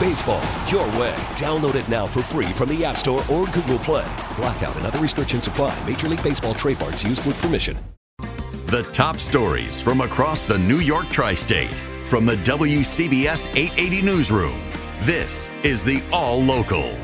Baseball, 0.00 0.42
your 0.66 0.86
way. 0.98 1.14
Download 1.36 1.74
it 1.74 1.86
now 1.86 2.06
for 2.06 2.22
free 2.22 2.46
from 2.52 2.70
the 2.70 2.82
App 2.86 2.96
Store 2.96 3.22
or 3.30 3.44
Google 3.48 3.78
Play. 3.78 4.10
Blackout 4.34 4.74
and 4.76 4.86
other 4.86 4.98
restrictions 4.98 5.46
apply. 5.46 5.78
Major 5.86 6.08
League 6.08 6.22
Baseball 6.22 6.54
trademarks 6.54 7.04
used 7.04 7.22
with 7.26 7.38
permission. 7.42 7.78
The 8.68 8.88
top 8.92 9.18
stories 9.18 9.78
from 9.78 10.00
across 10.00 10.46
the 10.46 10.58
New 10.58 10.78
York 10.78 11.10
tri 11.10 11.34
state 11.34 11.74
from 12.06 12.24
the 12.24 12.36
WCBS 12.36 13.48
880 13.54 14.00
Newsroom. 14.00 14.58
This 15.02 15.50
is 15.64 15.84
the 15.84 16.02
All 16.12 16.42
Local. 16.42 16.96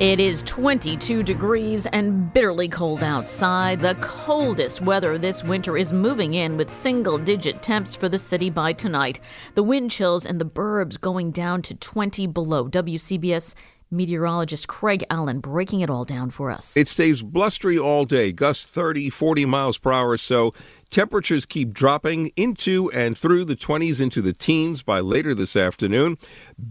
It 0.00 0.18
is 0.18 0.42
22 0.44 1.22
degrees 1.22 1.84
and 1.84 2.32
bitterly 2.32 2.68
cold 2.68 3.02
outside. 3.02 3.82
The 3.82 3.96
coldest 4.00 4.80
weather 4.80 5.18
this 5.18 5.44
winter 5.44 5.76
is 5.76 5.92
moving 5.92 6.32
in 6.32 6.56
with 6.56 6.70
single 6.70 7.18
digit 7.18 7.62
temps 7.62 7.94
for 7.94 8.08
the 8.08 8.18
city 8.18 8.48
by 8.48 8.72
tonight. 8.72 9.20
The 9.56 9.62
wind 9.62 9.90
chills 9.90 10.24
and 10.24 10.40
the 10.40 10.46
burbs 10.46 10.98
going 10.98 11.32
down 11.32 11.60
to 11.60 11.74
20 11.74 12.26
below. 12.28 12.66
WCBS 12.70 13.52
meteorologist 13.90 14.68
Craig 14.68 15.04
Allen 15.10 15.40
breaking 15.40 15.80
it 15.80 15.90
all 15.90 16.04
down 16.04 16.30
for 16.30 16.50
us. 16.50 16.76
It 16.76 16.88
stays 16.88 17.22
blustery 17.22 17.78
all 17.78 18.04
day, 18.04 18.32
gusts 18.32 18.66
30, 18.66 19.10
40 19.10 19.44
miles 19.44 19.78
per 19.78 19.92
hour 19.92 20.10
or 20.10 20.18
so. 20.18 20.54
Temperatures 20.90 21.46
keep 21.46 21.72
dropping 21.72 22.32
into 22.36 22.90
and 22.92 23.16
through 23.16 23.44
the 23.44 23.56
20s 23.56 24.00
into 24.00 24.20
the 24.22 24.32
teens 24.32 24.82
by 24.82 25.00
later 25.00 25.34
this 25.34 25.56
afternoon. 25.56 26.18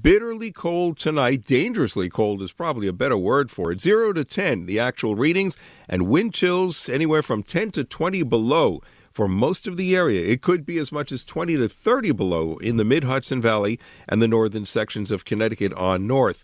Bitterly 0.02 0.52
cold 0.52 0.98
tonight, 0.98 1.46
dangerously 1.46 2.10
cold 2.10 2.42
is 2.42 2.52
probably 2.52 2.88
a 2.88 2.94
better 2.94 3.18
word 3.18 3.50
for 3.52 3.72
it. 3.72 3.82
0 3.82 4.14
to 4.14 4.24
10, 4.24 4.66
the 4.66 4.80
actual 4.80 5.16
readings, 5.16 5.58
and 5.88 6.08
wind 6.08 6.34
chills 6.34 6.90
anywhere 6.90 7.24
from 7.24 7.44
10 7.44 7.72
to 7.72 7.84
20 7.84 8.24
below 8.24 8.82
for 9.12 9.28
most 9.28 9.68
of 9.68 9.78
the 9.78 9.96
area. 9.96 10.22
It 10.22 10.42
could 10.42 10.66
be 10.66 10.78
as 10.78 10.92
much 10.92 11.12
as 11.12 11.24
20 11.24 11.58
to 11.58 11.68
30 11.68 12.12
below 12.12 12.58
in 12.58 12.78
the 12.78 12.86
mid 12.86 13.04
Hudson 13.04 13.42
Valley 13.42 13.80
and 14.08 14.22
the 14.22 14.28
northern 14.28 14.66
sections 14.66 15.12
of 15.12 15.26
Connecticut 15.26 15.74
on 15.74 16.08
north. 16.08 16.44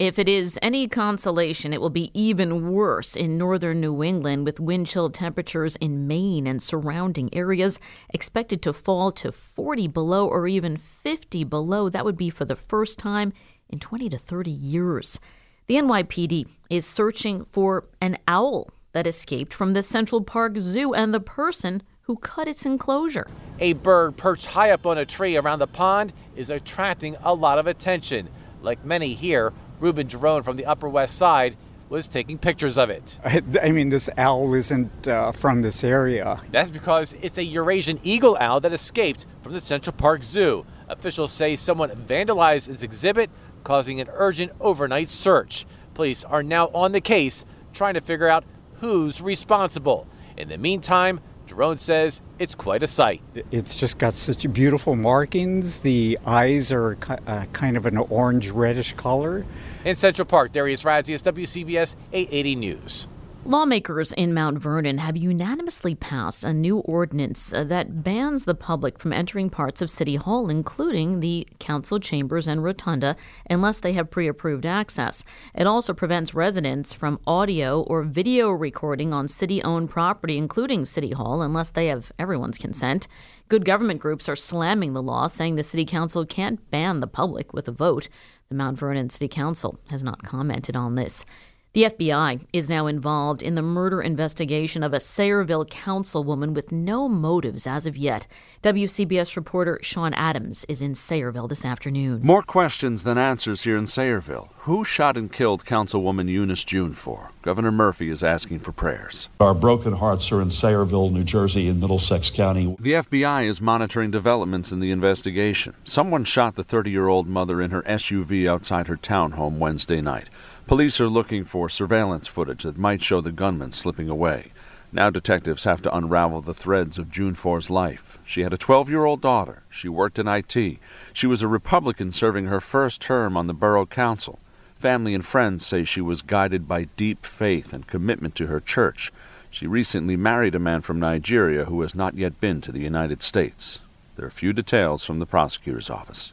If 0.00 0.18
it 0.18 0.30
is 0.30 0.58
any 0.62 0.88
consolation, 0.88 1.74
it 1.74 1.80
will 1.82 1.90
be 1.90 2.10
even 2.18 2.72
worse 2.72 3.14
in 3.14 3.36
northern 3.36 3.82
New 3.82 4.02
England 4.02 4.46
with 4.46 4.58
wind 4.58 4.86
chill 4.86 5.10
temperatures 5.10 5.76
in 5.76 6.08
Maine 6.08 6.46
and 6.46 6.62
surrounding 6.62 7.28
areas 7.34 7.78
expected 8.08 8.62
to 8.62 8.72
fall 8.72 9.12
to 9.12 9.30
40 9.30 9.88
below 9.88 10.26
or 10.26 10.48
even 10.48 10.78
50 10.78 11.44
below. 11.44 11.90
That 11.90 12.06
would 12.06 12.16
be 12.16 12.30
for 12.30 12.46
the 12.46 12.56
first 12.56 12.98
time 12.98 13.34
in 13.68 13.78
20 13.78 14.08
to 14.08 14.16
30 14.16 14.50
years. 14.50 15.20
The 15.66 15.74
NYPD 15.74 16.48
is 16.70 16.86
searching 16.86 17.44
for 17.44 17.84
an 18.00 18.16
owl 18.26 18.70
that 18.92 19.06
escaped 19.06 19.52
from 19.52 19.74
the 19.74 19.82
Central 19.82 20.22
Park 20.22 20.56
Zoo 20.56 20.94
and 20.94 21.12
the 21.12 21.20
person 21.20 21.82
who 22.04 22.16
cut 22.16 22.48
its 22.48 22.64
enclosure. 22.64 23.26
A 23.58 23.74
bird 23.74 24.16
perched 24.16 24.46
high 24.46 24.70
up 24.70 24.86
on 24.86 24.96
a 24.96 25.04
tree 25.04 25.36
around 25.36 25.58
the 25.58 25.66
pond 25.66 26.14
is 26.36 26.48
attracting 26.48 27.16
a 27.22 27.34
lot 27.34 27.58
of 27.58 27.66
attention. 27.66 28.30
Like 28.62 28.82
many 28.82 29.14
here, 29.14 29.52
Ruben 29.80 30.08
Jerome 30.08 30.42
from 30.42 30.56
the 30.56 30.66
Upper 30.66 30.88
West 30.88 31.16
Side 31.16 31.56
was 31.88 32.06
taking 32.06 32.38
pictures 32.38 32.78
of 32.78 32.88
it. 32.88 33.18
I, 33.24 33.42
I 33.62 33.72
mean, 33.72 33.88
this 33.88 34.08
owl 34.16 34.54
isn't 34.54 35.08
uh, 35.08 35.32
from 35.32 35.62
this 35.62 35.82
area. 35.82 36.40
That's 36.52 36.70
because 36.70 37.14
it's 37.20 37.36
a 37.38 37.42
Eurasian 37.42 37.98
eagle 38.04 38.36
owl 38.38 38.60
that 38.60 38.72
escaped 38.72 39.26
from 39.42 39.54
the 39.54 39.60
Central 39.60 39.94
Park 39.94 40.22
Zoo. 40.22 40.64
Officials 40.88 41.32
say 41.32 41.56
someone 41.56 41.90
vandalized 41.90 42.68
its 42.68 42.82
exhibit, 42.82 43.30
causing 43.64 44.00
an 44.00 44.08
urgent 44.12 44.52
overnight 44.60 45.10
search. 45.10 45.66
Police 45.94 46.22
are 46.24 46.42
now 46.42 46.68
on 46.68 46.92
the 46.92 47.00
case, 47.00 47.44
trying 47.72 47.94
to 47.94 48.00
figure 48.00 48.28
out 48.28 48.44
who's 48.74 49.20
responsible. 49.20 50.06
In 50.36 50.48
the 50.48 50.58
meantime, 50.58 51.20
Jerome 51.50 51.78
says 51.78 52.22
it's 52.38 52.54
quite 52.54 52.84
a 52.84 52.86
sight. 52.86 53.20
It's 53.50 53.76
just 53.76 53.98
got 53.98 54.12
such 54.12 54.50
beautiful 54.52 54.94
markings. 54.94 55.80
The 55.80 56.16
eyes 56.24 56.70
are 56.70 56.96
uh, 57.26 57.44
kind 57.52 57.76
of 57.76 57.86
an 57.86 57.96
orange 57.98 58.50
reddish 58.50 58.92
color. 58.92 59.44
In 59.84 59.96
Central 59.96 60.26
Park, 60.26 60.52
Darius 60.52 60.84
Radzius, 60.84 61.22
WCBS 61.24 61.96
880 62.12 62.54
News. 62.54 63.08
Lawmakers 63.46 64.12
in 64.12 64.34
Mount 64.34 64.58
Vernon 64.58 64.98
have 64.98 65.16
unanimously 65.16 65.94
passed 65.94 66.44
a 66.44 66.52
new 66.52 66.80
ordinance 66.80 67.48
that 67.56 68.04
bans 68.04 68.44
the 68.44 68.54
public 68.54 68.98
from 68.98 69.14
entering 69.14 69.48
parts 69.48 69.80
of 69.80 69.90
City 69.90 70.16
Hall, 70.16 70.50
including 70.50 71.20
the 71.20 71.48
council 71.58 71.98
chambers 71.98 72.46
and 72.46 72.62
rotunda, 72.62 73.16
unless 73.48 73.80
they 73.80 73.94
have 73.94 74.10
pre 74.10 74.28
approved 74.28 74.66
access. 74.66 75.24
It 75.54 75.66
also 75.66 75.94
prevents 75.94 76.34
residents 76.34 76.92
from 76.92 77.18
audio 77.26 77.80
or 77.80 78.02
video 78.02 78.50
recording 78.50 79.14
on 79.14 79.26
city 79.26 79.62
owned 79.62 79.88
property, 79.88 80.36
including 80.36 80.84
City 80.84 81.12
Hall, 81.12 81.40
unless 81.40 81.70
they 81.70 81.86
have 81.86 82.12
everyone's 82.18 82.58
consent. 82.58 83.08
Good 83.48 83.64
government 83.64 84.00
groups 84.00 84.28
are 84.28 84.36
slamming 84.36 84.92
the 84.92 85.02
law, 85.02 85.28
saying 85.28 85.54
the 85.54 85.64
City 85.64 85.86
Council 85.86 86.26
can't 86.26 86.70
ban 86.70 87.00
the 87.00 87.06
public 87.06 87.54
with 87.54 87.66
a 87.68 87.72
vote. 87.72 88.10
The 88.50 88.54
Mount 88.56 88.78
Vernon 88.78 89.10
City 89.10 89.28
Council 89.28 89.78
has 89.88 90.04
not 90.04 90.22
commented 90.24 90.76
on 90.76 90.94
this. 90.94 91.24
The 91.72 91.84
FBI 91.84 92.46
is 92.52 92.68
now 92.68 92.88
involved 92.88 93.44
in 93.44 93.54
the 93.54 93.62
murder 93.62 94.02
investigation 94.02 94.82
of 94.82 94.92
a 94.92 94.96
Sayreville 94.96 95.70
councilwoman 95.70 96.52
with 96.52 96.72
no 96.72 97.08
motives 97.08 97.64
as 97.64 97.86
of 97.86 97.96
yet. 97.96 98.26
WCBS 98.64 99.36
reporter 99.36 99.78
Sean 99.80 100.12
Adams 100.14 100.66
is 100.68 100.82
in 100.82 100.94
Sayreville 100.94 101.48
this 101.48 101.64
afternoon. 101.64 102.22
More 102.24 102.42
questions 102.42 103.04
than 103.04 103.18
answers 103.18 103.62
here 103.62 103.76
in 103.76 103.84
Sayreville. 103.84 104.48
Who 104.62 104.84
shot 104.84 105.16
and 105.16 105.32
killed 105.32 105.64
Councilwoman 105.64 106.28
Eunice 106.28 106.64
Dwumfour? 106.64 107.28
Governor 107.42 107.70
Murphy 107.70 108.10
is 108.10 108.24
asking 108.24 108.58
for 108.58 108.72
prayers. 108.72 109.28
Our 109.38 109.54
broken 109.54 109.92
hearts 109.92 110.32
are 110.32 110.42
in 110.42 110.48
Sayreville, 110.48 111.12
New 111.12 111.22
Jersey, 111.22 111.68
in 111.68 111.78
Middlesex 111.78 112.30
County. 112.30 112.74
The 112.80 112.94
FBI 112.94 113.48
is 113.48 113.60
monitoring 113.60 114.10
developments 114.10 114.72
in 114.72 114.80
the 114.80 114.90
investigation. 114.90 115.74
Someone 115.84 116.24
shot 116.24 116.56
the 116.56 116.64
30 116.64 116.90
year 116.90 117.06
old 117.06 117.28
mother 117.28 117.62
in 117.62 117.70
her 117.70 117.82
SUV 117.82 118.48
outside 118.48 118.88
her 118.88 118.96
townhome 118.96 119.58
Wednesday 119.58 120.00
night. 120.00 120.28
Police 120.70 121.00
are 121.00 121.08
looking 121.08 121.44
for 121.44 121.68
surveillance 121.68 122.28
footage 122.28 122.62
that 122.62 122.78
might 122.78 123.02
show 123.02 123.20
the 123.20 123.32
gunman 123.32 123.72
slipping 123.72 124.08
away. 124.08 124.52
Now 124.92 125.10
detectives 125.10 125.64
have 125.64 125.82
to 125.82 125.92
unravel 125.92 126.42
the 126.42 126.54
threads 126.54 126.96
of 126.96 127.10
Dwumfour's 127.10 127.70
life. 127.70 128.20
She 128.24 128.42
had 128.42 128.52
a 128.52 128.56
12 128.56 128.88
year 128.88 129.04
old 129.04 129.20
daughter. 129.20 129.64
She 129.68 129.88
worked 129.88 130.16
in 130.16 130.28
IT. 130.28 130.78
She 131.12 131.26
was 131.26 131.42
a 131.42 131.48
Republican 131.48 132.12
serving 132.12 132.46
her 132.46 132.60
first 132.60 133.00
term 133.00 133.36
on 133.36 133.48
the 133.48 133.52
borough 133.52 133.84
council. 133.84 134.38
Family 134.76 135.12
and 135.12 135.26
friends 135.26 135.66
say 135.66 135.82
she 135.82 136.00
was 136.00 136.22
guided 136.22 136.68
by 136.68 136.84
deep 136.96 137.26
faith 137.26 137.72
and 137.72 137.88
commitment 137.88 138.36
to 138.36 138.46
her 138.46 138.60
church. 138.60 139.10
She 139.50 139.66
recently 139.66 140.16
married 140.16 140.54
a 140.54 140.60
man 140.60 140.82
from 140.82 141.00
Nigeria 141.00 141.64
who 141.64 141.80
has 141.82 141.96
not 141.96 142.14
yet 142.14 142.38
been 142.38 142.60
to 142.60 142.70
the 142.70 142.78
United 142.78 143.22
States. 143.22 143.80
There 144.14 144.26
are 144.26 144.30
few 144.30 144.52
details 144.52 145.04
from 145.04 145.18
the 145.18 145.26
prosecutor's 145.26 145.90
office. 145.90 146.32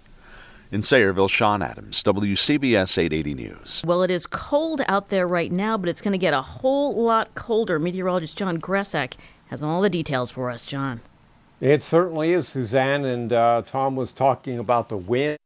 In 0.69 0.81
Sayreville, 0.81 1.29
Sean 1.29 1.61
Adams, 1.61 2.03
WCBS 2.03 2.97
880 2.97 3.33
News. 3.35 3.81
Well, 3.85 4.03
it 4.03 4.11
is 4.11 4.28
cold 4.28 4.81
out 4.89 5.07
there 5.07 5.25
right 5.25 5.50
now, 5.50 5.78
but 5.78 5.88
it's 5.88 6.01
going 6.01 6.11
to 6.11 6.17
get 6.17 6.33
a 6.33 6.41
whole 6.41 7.05
lot 7.05 7.33
colder. 7.35 7.79
Meteorologist 7.79 8.38
John 8.38 8.59
Gresack 8.59 9.13
has 9.47 9.63
all 9.63 9.79
the 9.79 9.89
details 9.89 10.29
for 10.29 10.50
us. 10.50 10.66
John. 10.66 11.00
It 11.61 11.83
certainly 11.83 12.33
is, 12.33 12.50
Suzanne. 12.50 13.05
And 13.05 13.31
uh, 13.31 13.61
Tom 13.66 13.95
was 13.95 14.11
talking 14.11 14.59
about 14.59 14.89
the 14.89 14.97
wind 14.97 15.38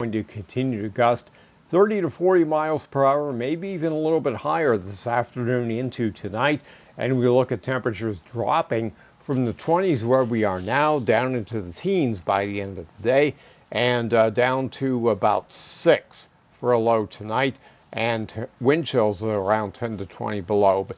going 0.00 0.10
to 0.10 0.24
continue 0.24 0.82
to 0.82 0.88
gust 0.88 1.30
30 1.68 2.00
to 2.00 2.10
40 2.10 2.42
miles 2.42 2.86
per 2.86 3.04
hour, 3.04 3.32
maybe 3.32 3.68
even 3.68 3.92
a 3.92 3.98
little 3.98 4.20
bit 4.20 4.34
higher 4.34 4.76
this 4.76 5.06
afternoon 5.06 5.70
into 5.70 6.10
tonight. 6.10 6.60
And 6.98 7.16
we 7.16 7.28
look 7.28 7.52
at 7.52 7.62
temperatures 7.62 8.18
dropping 8.32 8.92
from 9.20 9.44
the 9.44 9.52
20s 9.52 10.02
where 10.02 10.24
we 10.24 10.42
are 10.42 10.60
now 10.60 10.98
down 10.98 11.36
into 11.36 11.62
the 11.62 11.72
teens 11.72 12.20
by 12.20 12.46
the 12.46 12.60
end 12.60 12.78
of 12.78 12.86
the 12.96 13.02
day 13.04 13.34
and 13.72 14.12
uh, 14.14 14.30
down 14.30 14.68
to 14.68 15.10
about 15.10 15.52
6 15.52 16.28
for 16.52 16.72
a 16.72 16.78
low 16.78 17.06
tonight 17.06 17.56
and 17.92 18.48
wind 18.60 18.86
chills 18.86 19.22
are 19.22 19.38
around 19.38 19.74
10 19.74 19.98
to 19.98 20.06
20 20.06 20.40
below. 20.42 20.84
But 20.84 20.96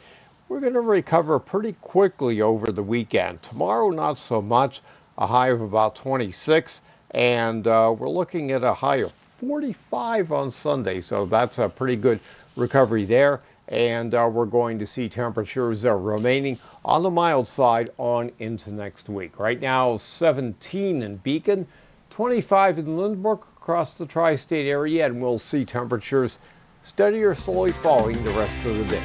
we're 0.49 0.61
going 0.61 0.75
to 0.75 0.81
recover 0.81 1.39
pretty 1.39 1.73
quickly 1.81 2.43
over 2.43 2.71
the 2.71 2.83
weekend. 2.83 3.43
Tomorrow, 3.43 3.91
not 3.91 4.19
so 4.19 4.43
much, 4.43 4.83
a 5.17 5.27
high 5.27 5.49
of 5.49 5.63
about 5.63 5.95
26, 5.97 6.83
and 7.13 7.67
uh, 7.67 7.95
we're 7.99 8.09
looking 8.09 8.51
at 8.51 8.63
a 8.63 8.75
high 8.75 8.97
of 8.97 9.13
45 9.13 10.33
on 10.33 10.51
Sunday, 10.51 11.01
so 11.01 11.25
that's 11.25 11.59
a 11.59 11.69
pretty 11.69 11.97
good 11.97 12.21
recovery 12.57 13.05
there. 13.05 13.41
And 13.69 14.15
uh, 14.15 14.29
we're 14.31 14.45
going 14.45 14.79
to 14.81 14.87
see 14.87 15.09
temperatures 15.09 15.87
uh, 15.87 15.95
remaining 15.95 16.59
on 16.85 17.03
the 17.03 17.11
mild 17.11 17.49
side 17.49 17.91
on 17.97 18.31
into 18.39 18.71
next 18.73 19.09
week. 19.09 19.39
Right 19.39 19.61
now, 19.61 19.97
17 19.97 21.03
in 21.03 21.17
Beacon, 21.17 21.67
25 22.13 22.79
in 22.79 22.87
Lynbrook 22.87 23.43
across 23.57 23.95
the 23.95 24.07
tri 24.07 24.37
state 24.37 24.69
area, 24.69 25.07
and 25.07 25.21
we'll 25.21 25.39
see 25.39 25.65
temperatures 25.65 26.39
steady 26.83 27.23
or 27.23 27.35
slowly 27.35 27.73
falling 27.73 28.23
the 28.23 28.31
rest 28.31 28.65
of 28.67 28.79
the 28.79 28.85
day. 28.85 29.03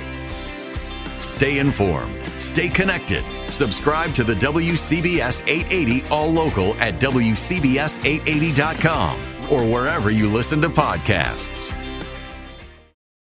Stay 1.20 1.58
informed, 1.60 2.16
stay 2.40 2.70
connected. 2.70 3.24
Subscribe 3.52 4.14
to 4.14 4.24
the 4.24 4.36
WCBS 4.36 5.42
880 5.48 6.08
All 6.10 6.32
Local 6.32 6.76
at 6.76 6.94
WCBS880.com 6.96 9.20
or 9.52 9.64
wherever 9.64 10.12
you 10.12 10.32
listen 10.32 10.62
to 10.62 10.70
podcasts. 10.70 11.76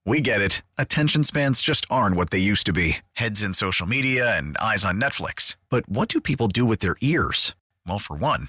We 0.04 0.20
get 0.22 0.40
it. 0.40 0.62
Attention 0.78 1.22
spans 1.22 1.60
just 1.60 1.86
aren't 1.90 2.16
what 2.16 2.30
they 2.30 2.38
used 2.38 2.66
to 2.66 2.72
be 2.72 2.98
heads 3.12 3.42
in 3.42 3.54
social 3.54 3.86
media 3.86 4.36
and 4.36 4.56
eyes 4.58 4.84
on 4.84 5.00
Netflix. 5.00 5.56
But 5.70 5.88
what 5.88 6.08
do 6.08 6.20
people 6.20 6.48
do 6.48 6.64
with 6.64 6.80
their 6.80 6.96
ears? 7.00 7.54
Well, 7.86 7.98
for 7.98 8.16
one, 8.16 8.48